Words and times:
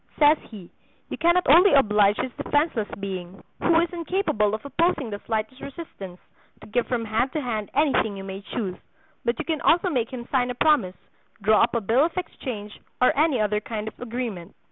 Says 0.17 0.39
he: 0.49 0.71
"You 1.09 1.17
cannot 1.19 1.45
only 1.47 1.73
oblige 1.75 2.17
this 2.17 2.31
defenseless 2.35 2.87
being, 2.99 3.43
who 3.61 3.79
is 3.81 3.93
incapable 3.93 4.55
of 4.55 4.65
opposing 4.65 5.11
the 5.11 5.21
slightest 5.27 5.61
resistance, 5.61 6.19
to 6.61 6.65
give 6.65 6.87
from 6.87 7.05
hand 7.05 7.31
to 7.33 7.39
hand 7.41 7.69
anything 7.75 8.17
you 8.17 8.23
may 8.23 8.41
choose, 8.41 8.77
but 9.23 9.37
you 9.37 9.45
can 9.45 9.61
also 9.61 9.91
make 9.91 10.09
him 10.11 10.27
sign 10.31 10.49
a 10.49 10.55
promise, 10.55 10.97
draw 11.43 11.61
up 11.61 11.75
a 11.75 11.81
bill 11.81 12.03
of 12.03 12.17
exchange, 12.17 12.79
or 12.99 13.15
any 13.15 13.39
other 13.39 13.59
kind 13.59 13.87
of 13.87 13.93
agreement. 13.99 14.55